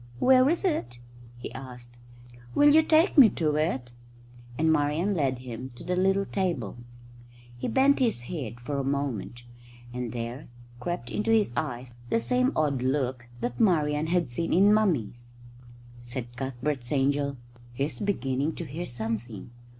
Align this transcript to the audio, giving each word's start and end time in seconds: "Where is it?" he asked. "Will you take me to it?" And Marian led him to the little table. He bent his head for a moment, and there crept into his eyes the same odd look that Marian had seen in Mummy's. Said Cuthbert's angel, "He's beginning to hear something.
"Where 0.17 0.49
is 0.49 0.65
it?" 0.65 0.97
he 1.37 1.53
asked. 1.53 1.93
"Will 2.55 2.73
you 2.73 2.81
take 2.81 3.19
me 3.19 3.29
to 3.37 3.55
it?" 3.55 3.91
And 4.57 4.73
Marian 4.73 5.13
led 5.13 5.37
him 5.37 5.69
to 5.75 5.83
the 5.83 5.95
little 5.95 6.25
table. 6.25 6.77
He 7.55 7.67
bent 7.67 7.99
his 7.99 8.21
head 8.23 8.59
for 8.59 8.79
a 8.79 8.83
moment, 8.83 9.43
and 9.93 10.11
there 10.11 10.47
crept 10.79 11.11
into 11.11 11.29
his 11.29 11.53
eyes 11.55 11.93
the 12.09 12.19
same 12.19 12.51
odd 12.55 12.81
look 12.81 13.27
that 13.41 13.59
Marian 13.59 14.07
had 14.07 14.31
seen 14.31 14.53
in 14.53 14.73
Mummy's. 14.73 15.35
Said 16.01 16.35
Cuthbert's 16.35 16.91
angel, 16.91 17.37
"He's 17.71 17.99
beginning 17.99 18.55
to 18.55 18.65
hear 18.65 18.87
something. 18.87 19.51